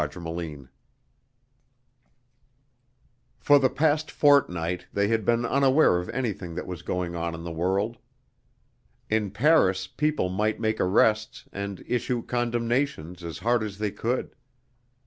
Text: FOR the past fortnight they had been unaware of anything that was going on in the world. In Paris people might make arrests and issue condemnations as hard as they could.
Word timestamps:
FOR 3.39 3.59
the 3.59 3.69
past 3.69 4.09
fortnight 4.09 4.87
they 4.91 5.09
had 5.09 5.23
been 5.23 5.45
unaware 5.45 5.99
of 5.99 6.09
anything 6.09 6.55
that 6.55 6.65
was 6.65 6.81
going 6.81 7.15
on 7.15 7.35
in 7.35 7.43
the 7.43 7.51
world. 7.51 7.97
In 9.11 9.29
Paris 9.29 9.85
people 9.85 10.27
might 10.29 10.59
make 10.59 10.81
arrests 10.81 11.47
and 11.53 11.83
issue 11.87 12.23
condemnations 12.23 13.23
as 13.23 13.37
hard 13.45 13.61
as 13.61 13.77
they 13.77 13.91
could. 13.91 14.33